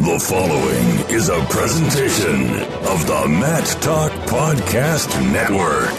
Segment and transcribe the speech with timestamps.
[0.00, 2.46] The following is a presentation
[2.88, 5.90] of the Mat Talk Podcast Network.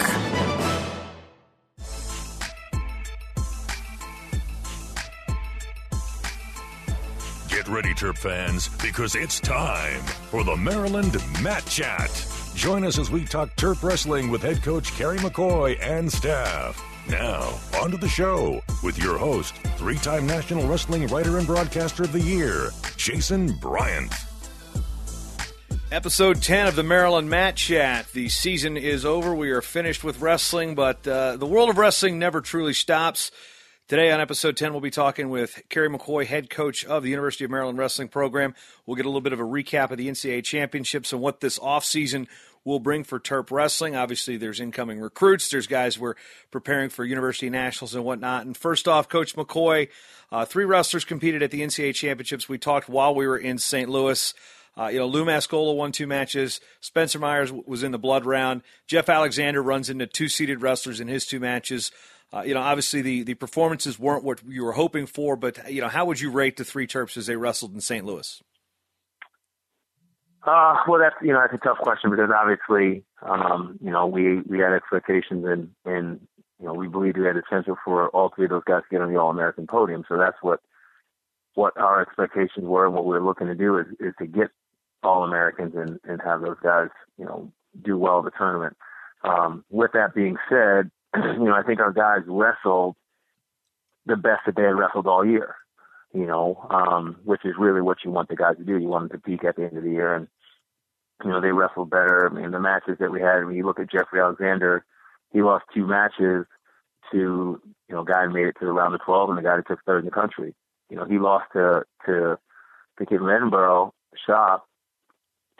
[7.48, 10.00] Get ready, Terp fans, because it's time
[10.32, 12.26] for the Maryland Mat Chat.
[12.56, 16.84] Join us as we talk Terp wrestling with head coach Kerry McCoy and staff.
[17.08, 22.02] Now, on to the show with your host, three time National Wrestling Writer and Broadcaster
[22.02, 22.70] of the Year,
[23.02, 24.14] Jason Bryant.
[25.90, 28.06] Episode 10 of the Maryland Mat Chat.
[28.12, 29.34] The season is over.
[29.34, 33.32] We are finished with wrestling, but uh, the world of wrestling never truly stops.
[33.88, 37.42] Today on episode 10, we'll be talking with Kerry McCoy, head coach of the University
[37.44, 38.54] of Maryland Wrestling Program.
[38.86, 41.58] We'll get a little bit of a recap of the NCAA championships and what this
[41.58, 42.28] offseason
[42.64, 43.96] will bring for Terp Wrestling.
[43.96, 46.14] Obviously, there's incoming recruits, there's guys we're
[46.52, 48.46] preparing for University Nationals and whatnot.
[48.46, 49.88] And first off, Coach McCoy,
[50.32, 52.48] uh, three wrestlers competed at the NCAA championships.
[52.48, 53.88] We talked while we were in St.
[53.88, 54.32] Louis.
[54.78, 56.58] Uh, you know, Lou Mascola won two matches.
[56.80, 58.62] Spencer Myers was in the blood round.
[58.86, 61.92] Jeff Alexander runs into two seeded wrestlers in his two matches.
[62.32, 65.82] Uh, you know, obviously the, the performances weren't what you were hoping for, but you
[65.82, 68.06] know, how would you rate the three Terps as they wrestled in St.
[68.06, 68.42] Louis?
[70.44, 74.40] Uh, well, that's you know that's a tough question because obviously, um, you know, we
[74.40, 76.26] we had expectations and and
[76.62, 78.88] you know we believed we had the potential for all three of those guys to
[78.90, 80.04] get on the All American podium.
[80.08, 80.60] So that's what
[81.54, 84.48] what our expectations were and what we are looking to do is is to get
[85.02, 86.88] All Americans and and have those guys
[87.18, 87.52] you know
[87.84, 88.76] do well at the tournament.
[89.24, 92.94] Um, with that being said, you know I think our guys wrestled
[94.06, 95.56] the best that they had wrestled all year
[96.14, 98.78] you know, um, which is really what you want the guys to do.
[98.78, 100.28] You want them to peak at the end of the year, and
[101.24, 102.28] you know they wrestled better.
[102.30, 103.44] I mean, the matches that we had.
[103.44, 104.84] When you look at Jeffrey Alexander,
[105.32, 106.46] he lost two matches
[107.12, 109.42] to you know a guy who made it to the round of 12 and the
[109.42, 110.54] guy that took third in the country.
[110.90, 112.38] You know, he lost to to
[112.98, 113.92] the kid from Edinboro
[114.26, 114.66] Shop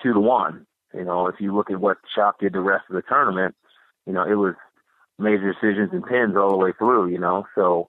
[0.02, 0.66] two to one.
[0.94, 3.54] You know, if you look at what Shop did the rest of the tournament,
[4.06, 4.54] you know, it was
[5.18, 7.08] major decisions and pins all the way through.
[7.08, 7.88] You know, so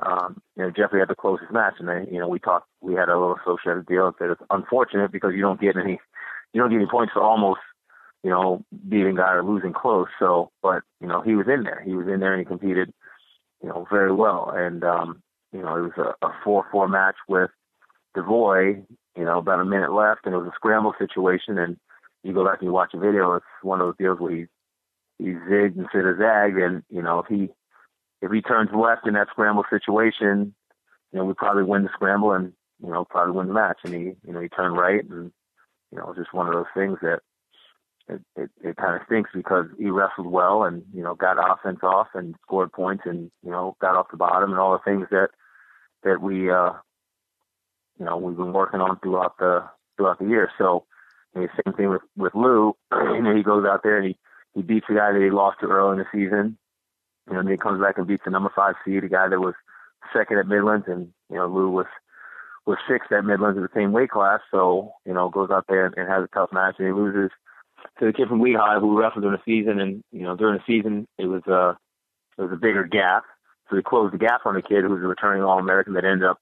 [0.00, 2.94] um, you know, Jeffrey had the closest match, and then you know, we talked, we
[2.94, 6.00] had a little associated deal and said it's unfortunate because you don't get any,
[6.52, 7.60] you don't get any points for almost,
[8.24, 10.08] you know, beating guy or losing close.
[10.18, 12.92] So, but you know, he was in there, he was in there, and he competed,
[13.64, 14.52] you know, very well.
[14.54, 17.50] And um, you know, it was a, a four-four match with
[18.14, 18.82] Devoy,
[19.16, 21.56] you know, about a minute left, and it was a scramble situation.
[21.56, 21.78] And
[22.22, 24.46] you go back and you watch the video, it's one of those deals where he
[25.18, 27.48] he zigged instead of zagged, and you know, if he
[28.20, 30.54] if he turns left in that scramble situation,
[31.12, 32.52] you know, we probably win the scramble and,
[32.82, 33.78] you know, probably win the match.
[33.84, 35.32] And he, you know, he turned right and,
[35.90, 37.20] you know, it was just one of those things that
[38.08, 41.80] it, it, it kind of stinks because he wrestled well and, you know, got offense
[41.82, 45.06] off and scored points and, you know, got off the bottom and all the things
[45.10, 45.28] that,
[46.02, 46.72] that we, uh,
[47.98, 49.64] you know, we've been working on throughout the,
[49.96, 50.50] throughout the year.
[50.58, 50.84] So,
[51.34, 54.18] I mean, same thing with, with Lou, you know, he goes out there and he,
[54.54, 56.58] he beats the guy that he lost to early in the season
[57.26, 59.28] you know, and then he comes back and beats the number five seed, a guy
[59.28, 59.54] that was
[60.12, 61.86] second at Midlands, and you know, Lou was
[62.66, 64.40] was sixth at Midlands in the same weight class.
[64.50, 67.30] So you know, goes out there and, and has a tough match, and he loses
[67.98, 69.80] to the kid from Lehigh who wrestled during the season.
[69.80, 71.74] And you know, during the season, it was a uh,
[72.36, 73.22] it was a bigger gap,
[73.70, 76.04] so he closed the gap on the kid who was a returning All American that
[76.04, 76.38] ended up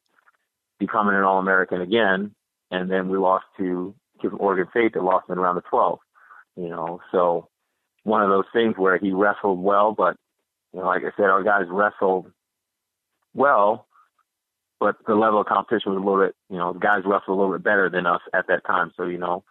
[0.79, 2.35] becoming an All American again.
[2.71, 5.99] And then we lost to kid from Oregon State that lost in around the 12.
[6.57, 7.49] You know, so
[8.05, 10.17] one of those things where he wrestled well, but
[10.73, 12.31] you know, like I said, our guys wrestled
[13.35, 13.87] well,
[14.81, 17.41] but the level of competition was a little bit, you know, the guys wrestled a
[17.41, 18.93] little bit better than us at that time.
[18.97, 19.45] So, you know,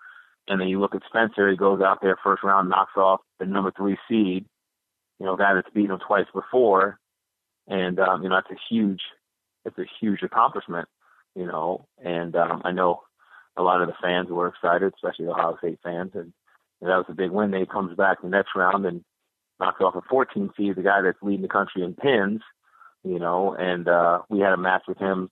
[0.52, 3.46] and then you look at Spencer, he goes out there first round, knocks off the
[3.46, 4.46] number three seed,
[5.20, 7.00] you know, guy that's beaten him twice before.
[7.68, 9.02] And, um, you know, that's a huge,
[9.66, 10.88] it's a huge accomplishment,
[11.36, 13.02] you know, and, um, I know
[13.56, 16.12] a lot of the fans were excited, especially the Ohio State fans.
[16.16, 16.34] And,
[16.82, 17.52] and that was a big win.
[17.52, 19.04] Then he comes back the next round and,
[19.62, 22.42] knocks off a 14 seed, the guy that's leading the country in pins,
[23.04, 25.30] you know, and uh, we had a match with him.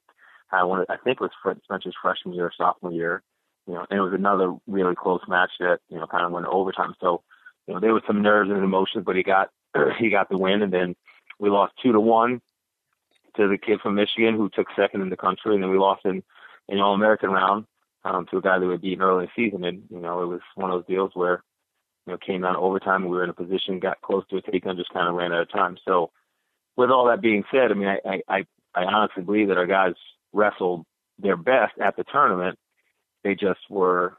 [0.52, 3.24] I wanted, I think it was Spencer's freshman year or sophomore year,
[3.70, 6.48] you know, and it was another really close match that you know kind of went
[6.48, 6.96] to overtime.
[7.00, 7.22] So,
[7.68, 9.50] you know, there was some nerves and emotions, but he got
[10.00, 10.96] he got the win, and then
[11.38, 12.42] we lost two to one
[13.38, 16.04] to the kid from Michigan who took second in the country, and then we lost
[16.04, 16.24] in
[16.68, 17.66] an All American round
[18.04, 20.28] um, to a guy that we beaten early in the season, and you know it
[20.28, 21.44] was one of those deals where
[22.08, 24.42] you know came down to overtime, we were in a position, got close to a
[24.42, 25.78] takedown, just kind of ran out of time.
[25.88, 26.10] So,
[26.76, 29.94] with all that being said, I mean, I I I honestly believe that our guys
[30.34, 30.88] wrestled
[31.20, 32.58] their best at the tournament.
[33.24, 34.18] They just were,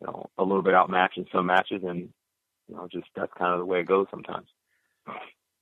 [0.00, 2.08] you know, a little bit outmatched in some matches, and
[2.68, 4.46] you know, just that's kind of the way it goes sometimes.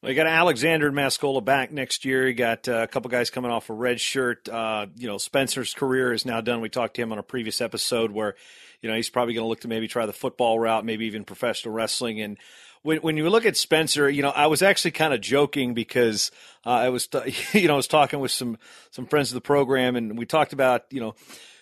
[0.01, 2.29] Well, you got Alexander Mascola back next year.
[2.29, 4.49] You got uh, a couple guys coming off a red shirt.
[4.49, 6.61] Uh, you know, Spencer's career is now done.
[6.61, 8.37] We talked to him on a previous episode where,
[8.81, 11.25] you know, he's probably going to look to maybe try the football route, maybe even
[11.25, 12.21] professional wrestling.
[12.21, 12.39] And
[12.83, 16.31] when when you look at Spencer, you know, I was actually kind of joking because
[16.65, 17.09] uh, I was,
[17.53, 18.57] you know, I was talking with some
[18.93, 21.17] some friends of the program, and we talked about, you know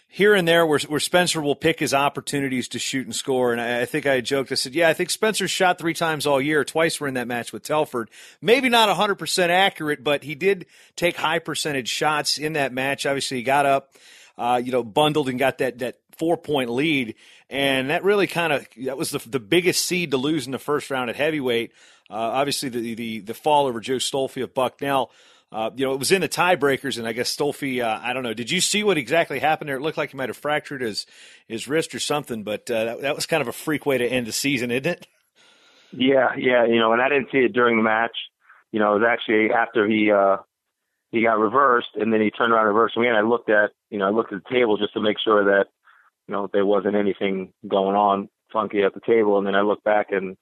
[0.09, 3.53] here and there where, where Spencer will pick his opportunities to shoot and score.
[3.53, 6.27] And I, I, think I joked, I said, yeah, I think Spencer shot three times
[6.27, 6.65] all year.
[6.65, 8.11] Twice were in that match with Telford.
[8.41, 13.05] Maybe not 100% accurate, but he did take high percentage shots in that match.
[13.05, 13.95] Obviously, he got up,
[14.39, 17.15] uh, you know, bundled and got that, that four point lead.
[17.51, 20.59] And that really kind of, that was the, the biggest seed to lose in the
[20.59, 21.73] first round at heavyweight.
[22.09, 25.11] Uh, obviously, the, the, the fall over Joe Stolfi of Bucknell.
[25.53, 28.25] Uh, you know, it was in the tiebreakers, and I guess Stolfi, uh, I don't
[28.25, 28.35] know.
[28.35, 29.77] Did you see what exactly happened there?
[29.77, 31.07] It looked like he might have fractured his
[31.47, 34.07] his wrist or something, but uh, that, that was kind of a freak way to
[34.07, 35.07] end the season, isn't it?
[35.93, 36.67] Yeah, yeah.
[36.67, 38.17] You know, and I didn't see it during the match.
[38.73, 40.39] You know, it was actually after he uh
[41.13, 43.15] he got reversed, and then he turned around and reversed again.
[43.15, 45.67] I looked at, you know, I looked at the table just to make sure that,
[46.27, 49.85] you know, there wasn't anything going on funky at the table, and then I looked
[49.85, 50.37] back and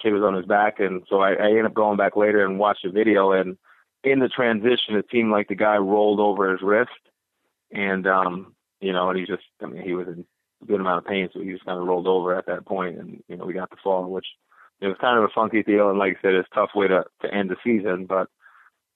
[0.00, 2.58] kid was on his back, and so I, I ended up going back later and
[2.58, 3.58] watched the video and
[4.04, 6.90] in the transition, it seemed like the guy rolled over his wrist,
[7.72, 10.24] and um, you know, and he just, I mean, he was in
[10.62, 12.98] a good amount of pain, so he just kind of rolled over at that point,
[12.98, 14.26] and you know, we got the fall, which
[14.80, 16.88] it was kind of a funky deal, and like I said, it's a tough way
[16.88, 18.28] to to end the season, but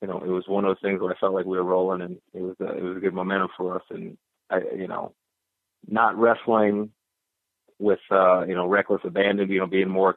[0.01, 2.03] you know, it was one of those things where I felt like we were rolling,
[2.03, 4.17] and it was a, it was a good momentum for us, and
[4.51, 5.15] I, you know,
[5.89, 6.91] not wrestling
[7.79, 10.17] with uh, you know reckless abandon, you know, being more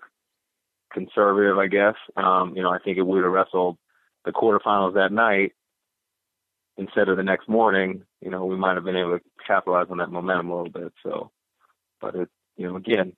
[0.93, 1.95] conservative, I guess.
[2.15, 3.77] Um, you know, I think if we would have wrestled
[4.25, 5.53] the quarterfinals that night
[6.77, 9.99] instead of the next morning, you know, we might have been able to capitalize on
[9.99, 10.93] that momentum a little bit.
[11.03, 11.31] So,
[12.01, 13.13] but it, you know, again,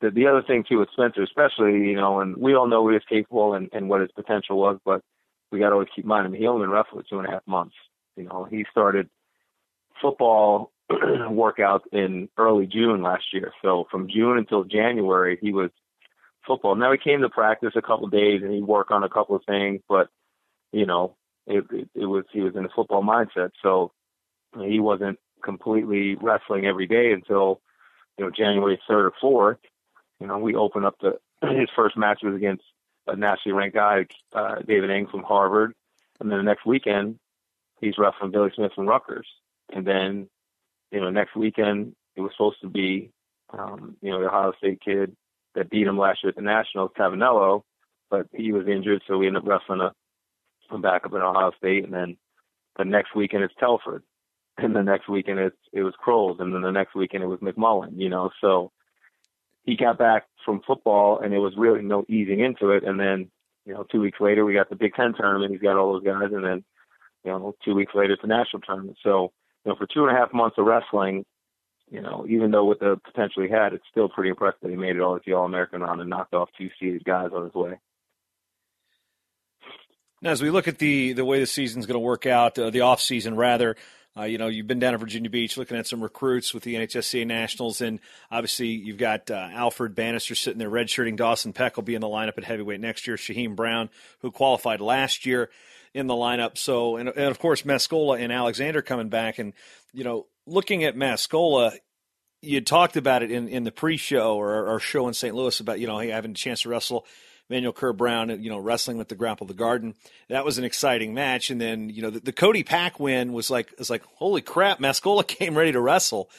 [0.00, 2.94] the the other thing too with Spencer, especially, you know, and we all know he
[2.94, 5.02] he's capable and, and what his potential was, but
[5.50, 7.28] we got to always keep in mind, I mean, he only wrestling for two and
[7.28, 7.74] a half months.
[8.16, 9.08] You know, he started
[10.00, 13.52] football workouts in early June last year.
[13.62, 15.70] So from June until January, he was
[16.46, 16.74] football.
[16.74, 19.36] Now he came to practice a couple of days and he worked on a couple
[19.36, 20.08] of things, but
[20.72, 21.16] you know,
[21.46, 23.92] it, it, it was he was in a football mindset, so
[24.60, 27.60] he wasn't completely wrestling every day until
[28.18, 29.58] you know January third or fourth.
[30.20, 32.64] You know, we opened up the his first match was against
[33.06, 35.74] a nationally ranked guy, uh, David Eng from Harvard,
[36.20, 37.18] and then the next weekend
[37.80, 39.26] he's wrestling Billy Smith from Rutgers,
[39.72, 40.28] and then
[40.90, 43.10] you know next weekend it was supposed to be
[43.50, 45.14] um, you know the Ohio State kid
[45.54, 47.62] that beat him last year at the Nationals, Tavanello,
[48.10, 49.92] but he was injured, so we ended up wrestling a
[50.80, 52.16] back up in Ohio State, and then
[52.78, 54.02] the next weekend it's Telford,
[54.58, 57.40] and the next weekend it's it was Crolles, and then the next weekend it was
[57.40, 57.92] McMullen.
[57.96, 58.72] You know, so
[59.64, 62.84] he got back from football, and it was really no easing into it.
[62.84, 63.30] And then
[63.64, 65.52] you know, two weeks later we got the Big Ten tournament.
[65.52, 66.64] He's got all those guys, and then
[67.24, 68.98] you know, two weeks later it's the national tournament.
[69.02, 69.32] So
[69.64, 71.24] you know, for two and a half months of wrestling,
[71.90, 74.76] you know, even though with the potential he had, it's still pretty impressive that he
[74.76, 77.44] made it all to the All American round and knocked off two seeded guys on
[77.44, 77.78] his way.
[80.22, 82.70] Now, as we look at the the way the season's going to work out, uh,
[82.70, 83.76] the off season rather,
[84.16, 86.76] uh, you know, you've been down to Virginia Beach looking at some recruits with the
[86.76, 87.98] NHSCA Nationals, and
[88.30, 91.16] obviously you've got uh, Alfred Bannister sitting there redshirting.
[91.16, 93.16] Dawson Peck will be in the lineup at heavyweight next year.
[93.16, 95.50] Shaheem Brown, who qualified last year,
[95.92, 96.56] in the lineup.
[96.56, 99.52] So, and, and of course Mascola and Alexander coming back, and
[99.92, 101.76] you know, looking at Mascola,
[102.40, 105.34] you talked about it in, in the pre-show or our show in St.
[105.34, 107.06] Louis about you know having a chance to wrestle
[107.50, 109.94] Manuel Kerr Brown, you know, wrestling with the Grapple of the Garden.
[110.28, 111.50] That was an exciting match.
[111.50, 114.78] And then, you know, the, the Cody Pack win was like, was like, holy crap,
[114.78, 116.30] Mascola came ready to wrestle.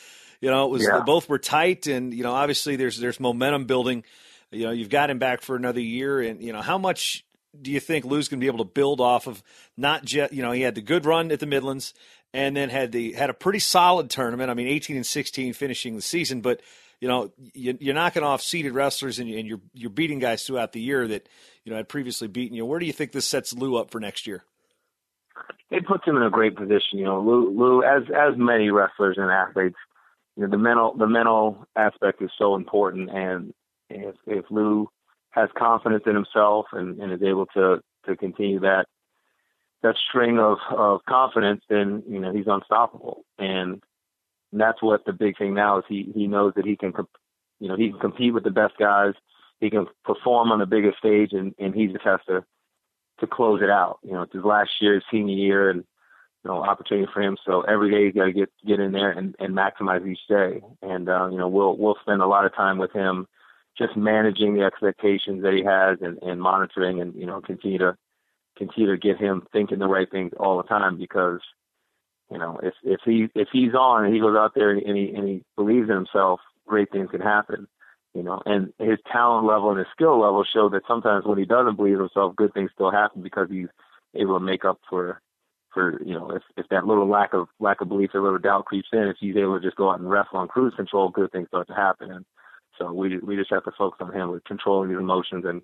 [0.43, 1.01] You know, it was yeah.
[1.05, 4.03] both were tight, and you know, obviously there's there's momentum building.
[4.51, 7.23] You know, you've got him back for another year, and you know, how much
[7.61, 9.41] do you think Lou's going to be able to build off of?
[9.77, 11.93] Not just, you know, he had the good run at the Midlands,
[12.33, 14.51] and then had the had a pretty solid tournament.
[14.51, 16.59] I mean, 18 and 16 finishing the season, but
[17.03, 21.05] you know, you're knocking off seeded wrestlers and you're you're beating guys throughout the year
[21.05, 21.27] that
[21.65, 22.65] you know had previously beaten you.
[22.65, 24.45] Where do you think this sets Lou up for next year?
[25.69, 26.99] It puts him in a great position.
[26.99, 29.75] You know, Lou, Lou as as many wrestlers and athletes,
[30.37, 33.09] you know, the mental the mental aspect is so important.
[33.09, 33.53] And
[33.89, 34.87] if if Lou
[35.31, 38.85] has confidence in himself and, and is able to to continue that
[39.81, 43.25] that string of of confidence, then you know he's unstoppable.
[43.37, 43.83] And
[44.53, 45.83] and that's what the big thing now is.
[45.89, 46.93] He he knows that he can,
[47.59, 49.13] you know, he can compete with the best guys.
[49.59, 52.45] He can perform on the biggest stage, and and he just has to
[53.19, 53.97] to close it out.
[54.03, 55.83] You know, it's his last year, his senior year, and
[56.43, 57.35] you know, opportunity for him.
[57.45, 60.61] So every day he's got to get get in there and, and maximize each day.
[60.83, 63.27] And uh, you know, we'll we'll spend a lot of time with him,
[63.75, 67.97] just managing the expectations that he has and, and monitoring, and you know, continue to
[68.55, 71.39] continue to get him thinking the right things all the time because
[72.33, 75.13] you know if if he if he's on and he goes out there and he
[75.15, 77.67] and he believes in himself, great things can happen.
[78.13, 81.45] You know, and his talent level and his skill level show that sometimes when he
[81.45, 83.69] doesn't believe himself, good things still happen because he's
[84.15, 85.21] able to make up for
[85.73, 88.65] for you know if if that little lack of lack of belief or little doubt
[88.65, 91.31] creeps in, if he's able to just go out and wrestle on cruise control, good
[91.31, 92.11] things start to happen.
[92.11, 92.25] And
[92.79, 95.61] so we we just have to focus on him with controlling his emotions and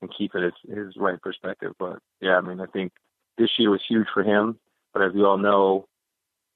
[0.00, 1.72] and keeping his his right perspective.
[1.78, 2.92] But yeah, I mean I think
[3.38, 4.58] this year was huge for him.
[4.92, 5.86] But as we all know,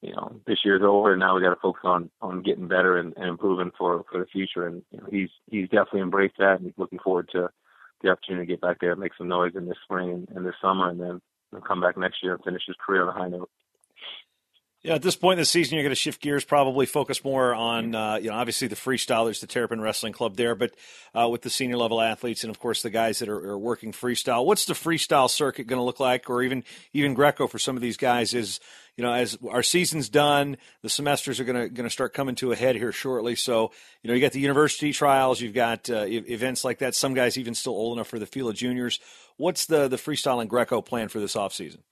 [0.06, 2.96] you know this year's over, and now we got to focus on on getting better
[2.96, 4.66] and, and improving for for the future.
[4.66, 7.50] And you know, he's he's definitely embraced that, and he's looking forward to
[8.02, 10.46] the opportunity to get back there, and make some noise in this spring and, and
[10.46, 11.20] this summer, and then
[11.66, 13.50] come back next year and finish his career on a high note.
[14.82, 17.52] Yeah, at this point in the season, you're going to shift gears, probably focus more
[17.52, 20.72] on, uh, you know, obviously the freestylers, the Terrapin Wrestling Club there, but
[21.12, 23.90] uh, with the senior level athletes and of course the guys that are, are working
[23.90, 24.46] freestyle.
[24.46, 27.82] What's the freestyle circuit going to look like, or even even Greco for some of
[27.82, 28.32] these guys?
[28.32, 28.60] Is
[28.96, 32.34] you know, as our season's done, the semesters are going to going to start coming
[32.36, 33.34] to a head here shortly.
[33.34, 36.94] So, you know, you got the university trials, you've got uh, events like that.
[36.94, 39.00] Some guys even still old enough for the field of Juniors.
[39.36, 41.82] What's the the freestyle and Greco plan for this off season?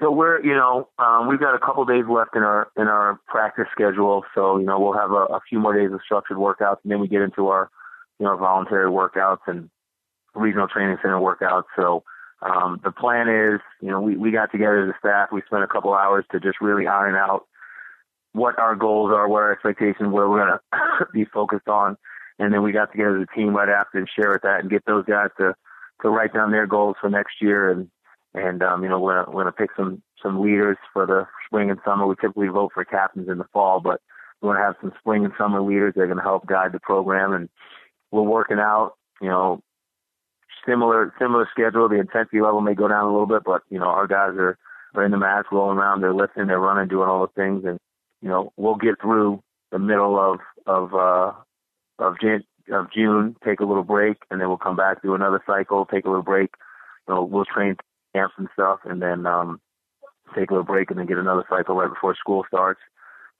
[0.00, 3.18] So we're, you know, um, we've got a couple days left in our in our
[3.26, 4.24] practice schedule.
[4.34, 7.00] So you know, we'll have a, a few more days of structured workouts, and then
[7.00, 7.70] we get into our,
[8.18, 9.70] you know, voluntary workouts and
[10.34, 11.64] regional training center workouts.
[11.76, 12.04] So
[12.42, 15.30] um, the plan is, you know, we we got together as a staff.
[15.32, 17.46] We spent a couple hours to just really iron out
[18.32, 20.58] what our goals are, what our expectations, where we're going
[20.98, 21.96] to be focused on,
[22.38, 24.70] and then we got together as a team right after and share with that and
[24.70, 25.54] get those guys to
[26.02, 27.90] to write down their goals for next year and
[28.34, 31.70] and um, you know we're gonna, we're gonna pick some some leaders for the spring
[31.70, 32.06] and summer.
[32.06, 34.00] We typically vote for captains in the fall, but
[34.40, 36.72] we want to have some spring and summer leaders that are going to help guide
[36.72, 37.32] the program.
[37.32, 37.48] And
[38.10, 39.62] we're working out, you know,
[40.66, 41.88] similar similar schedule.
[41.88, 44.58] The intensity level may go down a little bit, but you know our guys are
[44.94, 47.78] are in the mats, rolling around, they're lifting, they're running, doing all the things, and
[48.22, 51.32] you know we'll get through the middle of of uh,
[51.98, 55.42] of Jan- of June, take a little break, and then we'll come back, do another
[55.46, 56.50] cycle, take a little break.
[57.08, 57.76] You know, we'll train
[58.14, 59.60] camps and stuff, and then um,
[60.34, 62.80] take a little break, and then get another cycle right before school starts.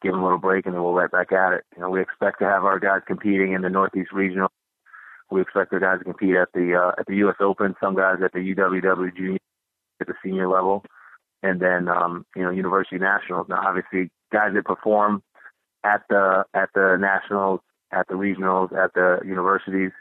[0.02, 1.64] Give them a little break, and then we'll right back at it.
[1.76, 4.48] You know, we expect to have our guys competing in the Northeast Regional.
[5.30, 7.36] We expect our guys to compete at the uh, at the U.S.
[7.40, 7.74] Open.
[7.80, 9.38] Some guys at the UWW Junior
[10.00, 10.84] at the senior level,
[11.42, 13.46] and then um, you know University Nationals.
[13.48, 15.22] Now, obviously, guys that perform
[15.84, 17.60] at the at the nationals
[17.92, 19.92] at the regionals, at the universities,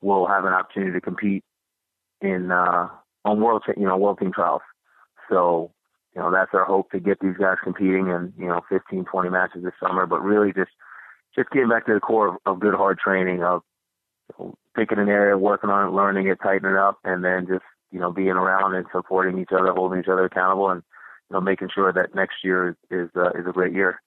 [0.00, 1.44] will have an opportunity to compete
[2.20, 2.88] in uh,
[3.28, 4.62] on world you know world team trials.
[5.28, 5.72] So
[6.14, 9.28] you know that's our hope to get these guys competing in you know 15, 20
[9.28, 10.06] matches this summer.
[10.06, 10.70] But really just
[11.34, 13.62] just getting back to the core of, of good hard training of
[14.38, 17.46] you know, picking an area, working on it, learning it, tightening it up, and then
[17.46, 20.82] just you know being around and supporting each other, holding each other accountable, and
[21.30, 24.00] you know making sure that next year is uh, is a great year.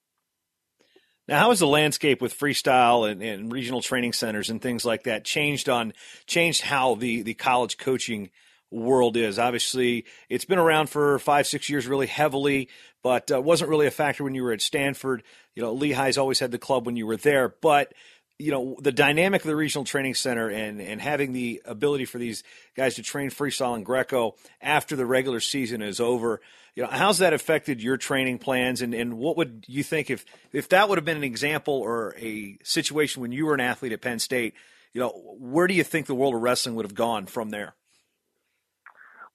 [1.28, 5.04] Now, how has the landscape with freestyle and, and, regional training centers and things like
[5.04, 5.92] that changed on
[6.26, 8.30] changed how the, the college coaching
[8.72, 9.38] world is?
[9.38, 12.68] Obviously, it's been around for five, six years really heavily,
[13.02, 15.22] but uh, wasn't really a factor when you were at Stanford.
[15.54, 17.92] You know, Lehigh's always had the club when you were there, but
[18.38, 22.18] you know the dynamic of the regional training center and and having the ability for
[22.18, 22.42] these
[22.74, 26.40] guys to train freestyle and Greco after the regular season is over
[26.74, 30.24] you know, how's that affected your training plans, and, and what would you think if
[30.52, 33.92] if that would have been an example or a situation when you were an athlete
[33.92, 34.54] at Penn State?
[34.94, 37.74] You know, where do you think the world of wrestling would have gone from there?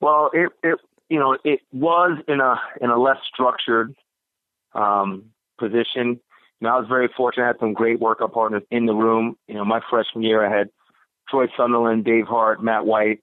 [0.02, 3.94] Well, it it you know it was in a in a less structured
[4.74, 5.26] um,
[5.60, 6.20] position.
[6.60, 7.44] Know, I was very fortunate.
[7.44, 9.38] I had some great workout partners in the room.
[9.48, 10.70] You know, my freshman year, I had
[11.30, 13.22] Troy Sunderland, Dave Hart, Matt White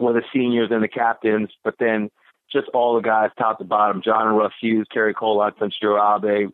[0.00, 1.50] were the seniors and the captains.
[1.64, 2.10] But then
[2.52, 6.50] just all the guys top to bottom, John and Russ Hughes, Kerry Colott, Sanshiro Abe,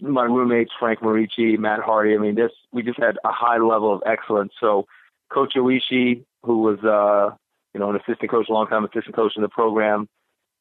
[0.00, 2.14] my roommates, Frank Marici, Matt Hardy.
[2.14, 4.52] I mean, this, we just had a high level of excellence.
[4.60, 4.86] So
[5.32, 7.36] Coach Oishi, who was, uh,
[7.74, 10.08] you know, an assistant coach, a long time assistant coach in the program,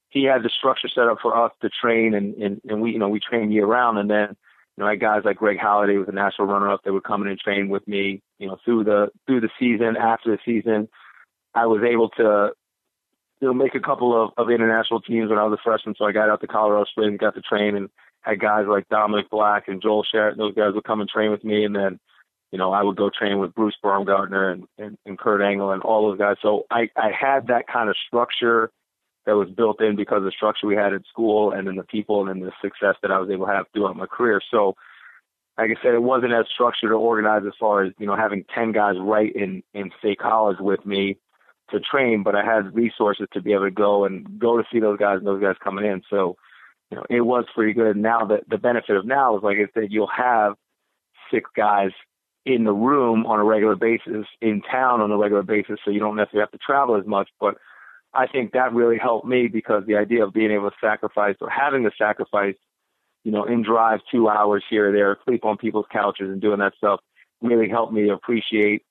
[0.10, 3.00] he had the structure set up for us to train and, and, and we, you
[3.00, 3.98] know, we train year round.
[4.00, 6.82] And then, you know, I had guys like Greg Halliday was a national runner up
[6.84, 9.98] that would come in and train with me, you know, through the, through the season,
[9.98, 10.88] after the season.
[11.54, 12.52] I was able to
[13.42, 15.96] you know, make a couple of, of international teams when I was a freshman.
[15.98, 17.90] So I got out to Colorado Springs, got to train and,
[18.22, 20.38] had guys like Dominic Black and Joel Sharratt.
[20.38, 22.00] Those guys would come and train with me, and then
[22.52, 25.82] you know I would go train with Bruce Baumgartner and, and, and Kurt Angle and
[25.84, 26.38] all those guys.
[26.42, 28.72] So I I had that kind of structure
[29.26, 31.84] that was built in because of the structure we had at school and then the
[31.84, 34.42] people and then the success that I was able to have throughout my career.
[34.50, 34.76] So
[35.60, 38.46] like I said, it wasn't as structured or organized as far as, you know, having
[38.56, 41.18] 10 guys right in, in state college with me
[41.70, 44.80] to train, but I had resources to be able to go and go to see
[44.80, 46.02] those guys and those guys coming in.
[46.10, 46.38] So,
[46.90, 47.98] you know, it was pretty good.
[47.98, 50.54] Now the, the benefit of now is like I said, you'll have
[51.30, 51.92] six guys
[52.50, 56.00] in the room on a regular basis, in town on a regular basis, so you
[56.00, 57.30] don't necessarily have to travel as much.
[57.40, 57.58] But
[58.14, 61.50] I think that really helped me because the idea of being able to sacrifice or
[61.50, 62.56] having to sacrifice,
[63.24, 66.60] you know, in drive two hours here or there, sleep on people's couches and doing
[66.60, 67.02] that stuff
[67.42, 68.84] really helped me appreciate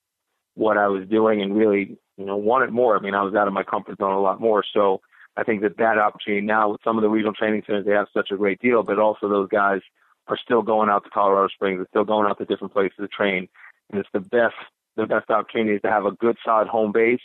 [0.55, 2.97] what I was doing and really, you know, wanted more.
[2.97, 4.63] I mean, I was out of my comfort zone a lot more.
[4.73, 5.01] So
[5.35, 8.07] I think that that opportunity now with some of the regional training centers, they have
[8.13, 9.81] such a great deal, but also those guys
[10.29, 11.79] are still going out to Colorado Springs.
[11.79, 13.47] They're still going out to different places to train.
[13.89, 14.55] And it's the best,
[14.95, 17.21] the best opportunity is to have a good solid home base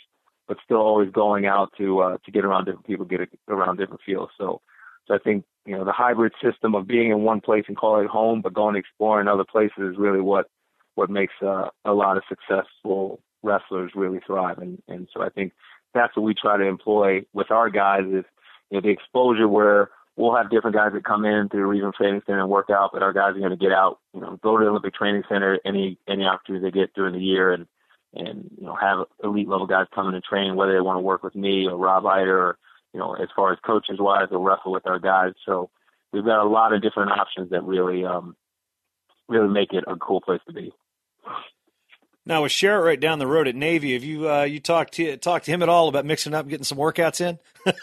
[0.47, 4.01] but still always going out to uh, to get around different people, get around different
[4.05, 4.31] fields.
[4.37, 4.61] So,
[5.07, 8.05] so I think you know the hybrid system of being in one place and calling
[8.05, 10.47] it home, but going exploring other places is really what
[10.95, 14.59] what makes uh, a lot of successful wrestlers really thrive.
[14.59, 15.53] And and so I think
[15.93, 18.25] that's what we try to employ with our guys is
[18.69, 22.21] you know the exposure where we'll have different guys that come in through regional training
[22.25, 24.57] center and work out, but our guys are going to get out, you know, go
[24.57, 27.67] to the Olympic Training Center any any opportunity they get during the year and
[28.13, 31.21] and you know have elite level guys coming and train whether they want to work
[31.23, 32.57] with me or Rob Eiter or
[32.93, 35.33] you know as far as coaches wise or wrestle with our guys.
[35.45, 35.69] So
[36.11, 38.35] we've got a lot of different options that really um,
[39.27, 40.71] really make it a cool place to be.
[42.25, 45.17] Now with Sharratt right down the road at Navy, have you uh, you talked to
[45.17, 47.37] talked to him at all about mixing up and getting some workouts in,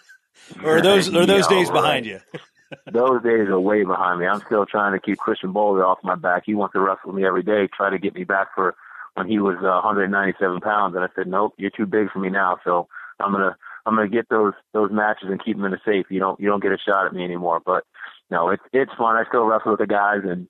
[0.62, 2.20] or are those are those days behind you?
[2.92, 4.26] those days are way behind me.
[4.26, 6.44] I'm still trying to keep Christian Bowley off my back.
[6.46, 8.74] He wants to wrestle me every day, try to get me back for
[9.14, 12.30] when he was uh, 197 pounds, and I said, nope, you're too big for me
[12.30, 12.58] now.
[12.64, 12.88] So
[13.20, 16.06] I'm gonna I'm gonna get those those matches and keep them in a safe.
[16.08, 17.60] You don't you don't get a shot at me anymore.
[17.64, 17.84] But
[18.30, 19.16] no, it's it's fun.
[19.16, 20.48] I still wrestle with the guys, and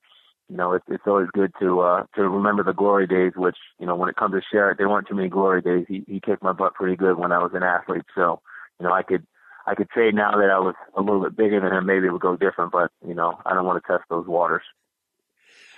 [0.49, 3.33] you know it's it's always good to uh to remember the glory days.
[3.37, 5.87] Which you know when it comes to Sharratt, there weren't too many glory days.
[5.88, 8.05] He he kicked my butt pretty good when I was an athlete.
[8.14, 8.40] So
[8.79, 9.27] you know I could
[9.66, 12.12] I could say now that I was a little bit bigger than him, maybe it
[12.12, 12.72] would go different.
[12.72, 14.62] But you know I don't want to test those waters.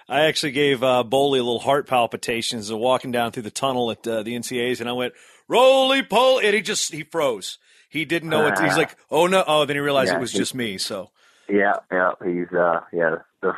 [0.09, 3.91] I actually gave uh, Bowley a little heart palpitations uh, walking down through the tunnel
[3.91, 5.15] at uh, the NCAs, and I went
[5.49, 7.59] roly poly, and he just he froze.
[7.89, 8.59] He didn't know it.
[8.59, 9.65] He's like, oh no, oh.
[9.65, 10.79] Then he realized yeah, it was he, just me.
[10.79, 11.11] So
[11.49, 13.17] yeah, yeah, he's uh, yeah.
[13.41, 13.55] Those,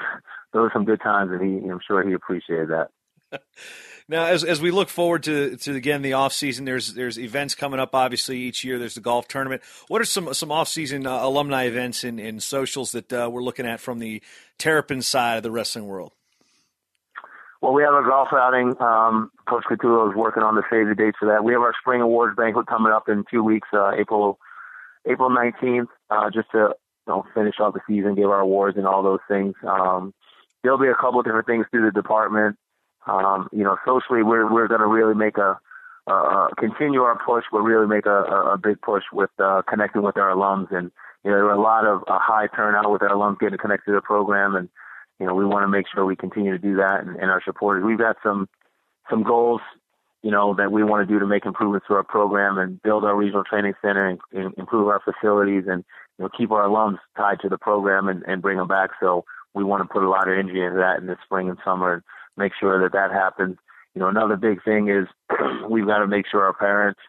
[0.52, 2.90] those are some good times, and he, I'm sure he appreciated that.
[4.08, 7.54] now, as as we look forward to to again the off season, there's there's events
[7.54, 7.94] coming up.
[7.94, 9.62] Obviously, each year there's the golf tournament.
[9.88, 13.42] What are some some off season uh, alumni events and, and socials that uh, we're
[13.42, 14.22] looking at from the
[14.58, 16.12] Terrapin side of the wrestling world?
[17.60, 18.74] Well, we have a golf outing.
[18.80, 21.42] Um, Coach Catullo is working on the save the dates for that.
[21.42, 24.38] We have our spring awards banquet coming up in two weeks, uh, April
[25.04, 26.74] April 19th, uh, just to you
[27.08, 29.54] know, finish off the season, give our awards and all those things.
[29.66, 30.14] Um,
[30.62, 32.56] there'll be a couple of different things through the department.
[33.06, 35.58] Um, you know, socially, we're we're going to really make a
[36.06, 40.16] uh, continue our push, but really make a, a big push with uh, connecting with
[40.16, 40.70] our alums.
[40.70, 40.90] And
[41.24, 43.90] you know, there were a lot of a high turnout with our alums getting connected
[43.90, 44.68] to the program, and
[45.18, 47.42] you know, we want to make sure we continue to do that and, and our
[47.44, 47.84] supporters.
[47.84, 48.48] We've got some
[49.10, 49.60] some goals,
[50.22, 53.04] you know, that we want to do to make improvements to our program and build
[53.04, 55.84] our regional training center and, and improve our facilities and
[56.18, 58.90] you know keep our alums tied to the program and, and bring them back.
[59.00, 61.58] So we want to put a lot of energy into that in the spring and
[61.64, 62.02] summer and
[62.36, 63.56] make sure that that happens.
[63.94, 65.06] You know, another big thing is
[65.70, 67.00] we've got to make sure our parents,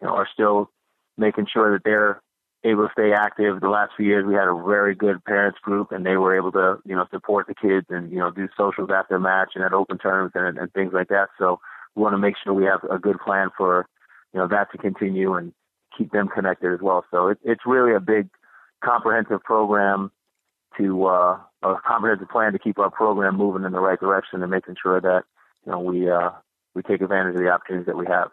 [0.00, 0.70] you know, are still
[1.16, 2.20] making sure that they're
[2.64, 3.60] able to stay active.
[3.60, 6.52] The last few years, we had a very good parents group, and they were able
[6.52, 9.72] to, you know, support the kids and you know do socials after match and at
[9.72, 11.28] open terms and, and things like that.
[11.38, 11.60] So
[11.94, 13.86] we want to make sure we have a good plan for,
[14.32, 15.52] you know, that to continue and
[15.96, 17.04] keep them connected as well.
[17.10, 18.28] So it, it's really a big,
[18.84, 20.10] comprehensive program
[20.76, 24.50] to uh, a comprehensive plan to keep our program moving in the right direction and
[24.50, 25.24] making sure that
[25.66, 26.30] you know we uh,
[26.74, 28.28] we take advantage of the opportunities that we have.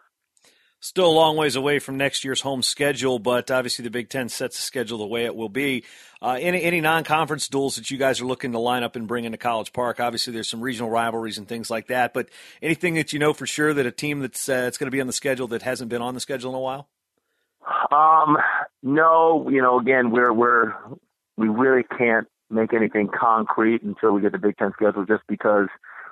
[0.80, 4.28] Still a long ways away from next year's home schedule, but obviously the Big Ten
[4.28, 5.84] sets the schedule the way it will be.
[6.20, 9.24] Uh, any any non-conference duels that you guys are looking to line up and bring
[9.24, 10.00] into College Park?
[10.00, 12.28] Obviously, there's some regional rivalries and things like that, but
[12.62, 15.06] anything that you know for sure that a team that's uh, going to be on
[15.06, 16.88] the schedule that hasn't been on the schedule in a while?
[17.90, 18.36] Um,
[18.82, 19.48] no.
[19.48, 20.74] You know, again, we're we're
[21.36, 25.68] we really can't make anything concrete until we get the Big Ten schedule, just because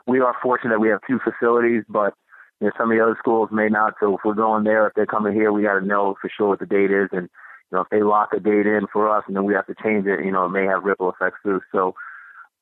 [0.06, 2.14] we are fortunate that we have two facilities, but
[2.60, 3.94] you know, some of the other schools may not.
[4.00, 6.48] So if we're going there, if they're coming here, we got to know for sure
[6.48, 7.08] what the date is.
[7.12, 7.28] And,
[7.70, 9.74] you know, if they lock a date in for us and then we have to
[9.82, 11.60] change it, you know, it may have ripple effects too.
[11.72, 11.94] So,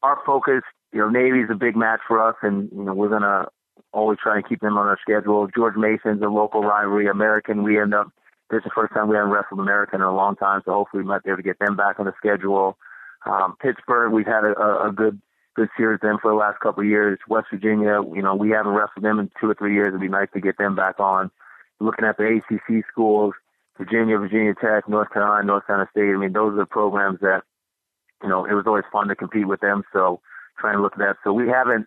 [0.02, 3.46] our focus, you know, Navy's a big match for us, and you know we're gonna
[3.92, 5.48] always try and keep them on our schedule.
[5.54, 7.06] George Mason's a local rivalry.
[7.06, 8.08] American, we end up.
[8.50, 11.02] This is the first time we haven't wrestled American in a long time, so hopefully
[11.02, 12.76] we might be able to get them back on the schedule.
[13.26, 15.20] Um, Pittsburgh, we've had a, a good
[15.54, 17.18] good series them for the last couple of years.
[17.28, 19.88] West Virginia, you know, we haven't wrestled them in two or three years.
[19.88, 21.30] It'd be nice to get them back on.
[21.78, 23.34] Looking at the ACC schools,
[23.76, 26.14] Virginia, Virginia Tech, North Carolina, North Carolina State.
[26.14, 27.42] I mean, those are the programs that,
[28.22, 29.82] you know, it was always fun to compete with them.
[29.92, 30.20] So
[30.58, 31.16] trying to look at that.
[31.24, 31.86] So we haven't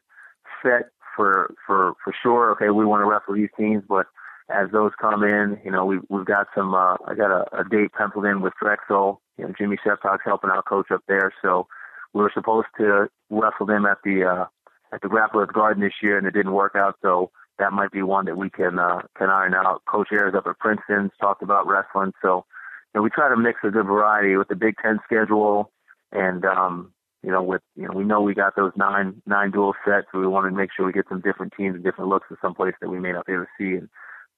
[0.61, 2.51] set for for for sure.
[2.51, 4.07] Okay, we want to wrestle these teams, but
[4.49, 6.73] as those come in, you know, we've we've got some.
[6.73, 9.21] Uh, I got a, a date penciled in with Drexel.
[9.37, 11.67] You know, Jimmy Sheptock's helping out coach up there, so
[12.13, 14.45] we were supposed to wrestle them at the uh,
[14.93, 16.95] at the Grapplers Garden this year, and it didn't work out.
[17.01, 19.83] So that might be one that we can uh, can iron out.
[19.85, 22.45] Coach Ayres up at Princeton's talked about wrestling, so
[22.93, 25.71] you know, we try to mix a good variety with the Big Ten schedule,
[26.11, 26.93] and um,
[27.23, 30.19] you know, with you know, we know we got those nine nine dual sets, so
[30.19, 32.53] we want to make sure we get some different teams and different looks to some
[32.53, 33.77] place that we may not be able to see.
[33.77, 33.89] And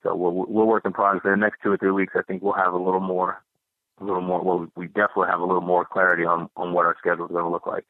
[0.03, 1.21] so we'll we'll work in progress.
[1.25, 3.43] In the next two or three weeks, I think we'll have a little more,
[3.99, 4.41] a little more.
[4.43, 7.43] Well, we definitely have a little more clarity on on what our schedule is going
[7.43, 7.85] to look like.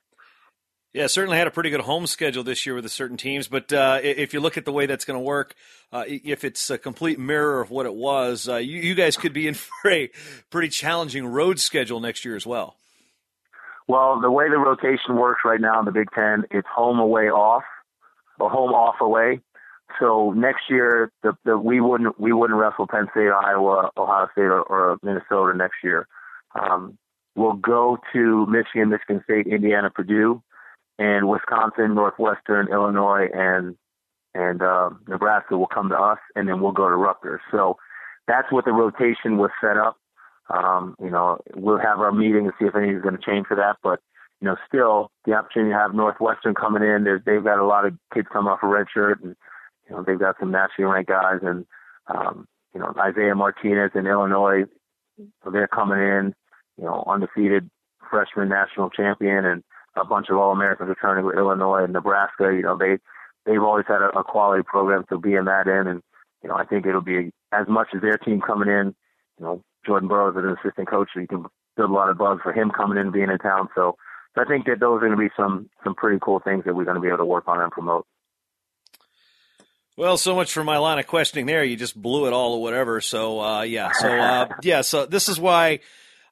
[0.93, 3.48] Yeah, certainly had a pretty good home schedule this year with the certain teams.
[3.48, 5.54] But uh, if you look at the way that's going to work,
[5.91, 9.34] uh, if it's a complete mirror of what it was, uh, you, you, guys could
[9.34, 10.10] be in for a
[10.50, 12.78] pretty challenging road schedule next year as well.
[13.88, 17.30] Well, the way the rotation works right now in the Big Ten, it's home away
[17.30, 17.63] off,
[18.39, 19.39] or home off away.
[20.00, 24.43] So next year, the, the we wouldn't we wouldn't wrestle Penn State, Iowa, Ohio State,
[24.43, 26.08] or, or Minnesota next year.
[26.60, 26.97] Um,
[27.36, 30.41] we'll go to Michigan, Michigan State, Indiana, Purdue
[31.00, 33.76] and Wisconsin, Northwestern, Illinois, and
[34.34, 37.41] and uh, Nebraska will come to us, and then we'll go to Rutgers.
[37.52, 37.78] So
[38.28, 39.97] that's what the rotation was set up.
[40.50, 43.56] Um, you know, we'll have our meeting to see if anything's going to change for
[43.56, 43.78] that.
[43.82, 44.00] But
[44.41, 47.04] you know, still the opportunity to have Northwestern coming in.
[47.26, 49.36] They've got a lot of kids coming off a red shirt, and
[49.89, 51.65] you know they've got some nationally ranked guys, and
[52.08, 54.63] um, you know Isaiah Martinez in Illinois.
[55.43, 56.36] So they're coming in,
[56.78, 57.69] you know, undefeated
[58.10, 59.63] freshman national champion, and
[59.95, 62.54] a bunch of All Americans returning with Illinois and Nebraska.
[62.54, 62.97] You know, they
[63.45, 66.02] they've always had a, a quality program, so being that in, and
[66.43, 68.95] you know, I think it'll be as much as their team coming in.
[69.39, 71.45] You know, Jordan Burroughs as an assistant coach, so you can
[71.76, 73.69] build a lot of buzz for him coming in, being in town.
[73.76, 73.95] So
[74.36, 76.86] I think that those are going to be some some pretty cool things that we're
[76.86, 78.06] going to be able to work on and promote.
[79.97, 81.63] Well, so much for my line of questioning there.
[81.63, 83.01] You just blew it all or whatever.
[83.01, 83.91] So, uh, yeah.
[83.93, 84.81] So, uh, yeah.
[84.81, 85.79] So this is why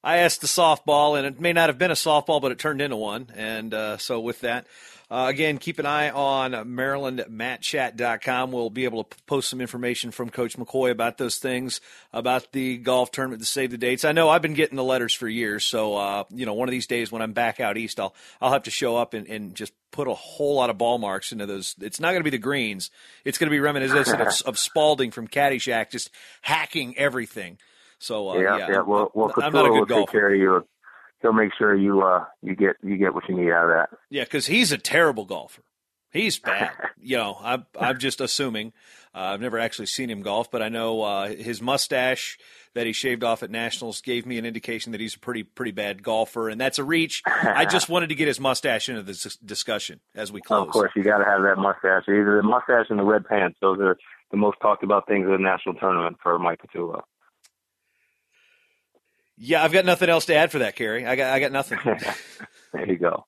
[0.03, 2.79] I asked the softball, and it may not have been a softball, but it turned
[2.79, 3.31] into one.
[3.35, 4.67] And uh, so with that,
[5.09, 8.51] uh, again, keep an eye on MarylandMatChat.com.
[8.51, 11.79] We'll be able to post some information from Coach McCoy about those things,
[12.11, 14.03] about the golf tournament to save the dates.
[14.03, 16.71] I know I've been getting the letters for years, so uh, you know, one of
[16.71, 19.55] these days when I'm back out east, I'll I'll have to show up and, and
[19.55, 21.75] just put a whole lot of ball marks into those.
[21.79, 22.89] It's not going to be the greens.
[23.23, 26.09] It's going to be reminiscent of, of Spalding from Caddyshack, just
[26.41, 27.57] hacking everything.
[27.99, 28.81] So uh, yeah, yeah, yeah.
[28.81, 30.05] Well, well, I'm not a good will golfer.
[30.05, 30.67] take care of you.
[31.21, 33.89] He'll make sure you uh you get you get what you need out of that.
[34.09, 35.63] Yeah, because he's a terrible golfer.
[36.11, 36.71] He's bad.
[36.97, 38.73] you know, I'm I'm just assuming.
[39.13, 42.37] Uh, I've never actually seen him golf, but I know uh, his mustache
[42.73, 45.71] that he shaved off at nationals gave me an indication that he's a pretty pretty
[45.71, 47.21] bad golfer, and that's a reach.
[47.25, 50.67] I just wanted to get his mustache into this discussion as we close.
[50.67, 52.03] Of course, you got to have that mustache.
[52.07, 53.97] Either the mustache and the red pants; those are
[54.31, 57.01] the most talked about things in the national tournament for Mike Petulo.
[59.37, 61.05] Yeah, I've got nothing else to add for that, Kerry.
[61.05, 61.79] I got I got nothing.
[62.73, 63.25] there you go.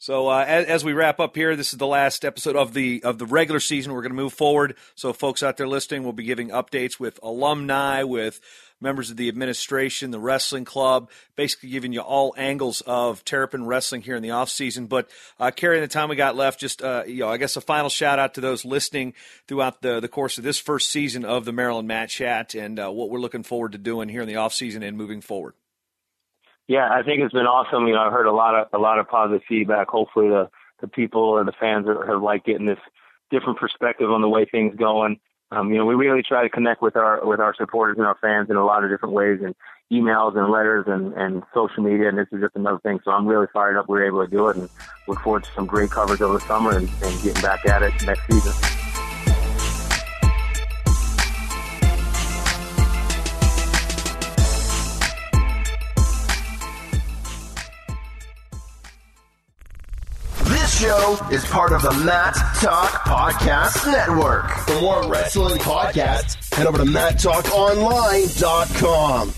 [0.00, 3.04] So uh, as, as, we wrap up here, this is the last episode of the
[3.04, 3.92] of the regular season.
[3.92, 4.76] We're going to move forward.
[4.94, 8.40] So folks out there listening, we'll be giving updates with alumni, with
[8.80, 14.00] members of the administration, the wrestling club, basically giving you all angles of Terrapin wrestling
[14.00, 14.86] here in the off season.
[14.86, 17.60] But uh, carrying the time we got left, just uh, you know, I guess a
[17.60, 19.12] final shout out to those listening
[19.48, 22.90] throughout the the course of this first season of the Maryland Mat Chat and uh,
[22.90, 25.52] what we're looking forward to doing here in the off season and moving forward.
[26.70, 27.88] Yeah, I think it's been awesome.
[27.88, 29.88] You know, I've heard a lot of a lot of positive feedback.
[29.88, 30.48] Hopefully, the
[30.80, 32.78] the people and the fans are, have liked getting this
[33.28, 35.18] different perspective on the way things going.
[35.50, 38.16] Um, you know, we really try to connect with our with our supporters and our
[38.20, 39.56] fans in a lot of different ways, and
[39.90, 42.08] emails and letters and and social media.
[42.08, 43.00] And this is just another thing.
[43.04, 43.88] So I'm really fired up.
[43.88, 44.68] We are able to do it, and
[45.08, 47.94] look forward to some great coverage over the summer and, and getting back at it
[48.06, 48.79] next season.
[60.80, 64.46] Show is part of the Mat Talk Podcast Network.
[64.66, 69.32] For more wrestling podcasts, head over to MatTalkOnline.com.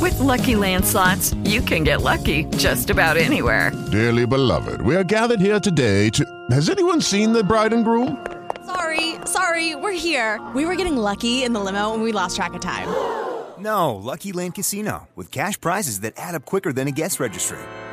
[0.00, 3.70] With Lucky Land slots, you can get lucky just about anywhere.
[3.92, 6.24] Dearly beloved, we are gathered here today to.
[6.50, 8.26] Has anyone seen the bride and groom?
[8.64, 10.40] Sorry, sorry, we're here.
[10.54, 12.88] We were getting lucky in the limo and we lost track of time.
[13.58, 17.58] No, Lucky Land Casino, with cash prizes that add up quicker than a guest registry.